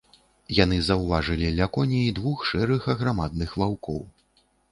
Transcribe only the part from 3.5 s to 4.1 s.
ваўкоў.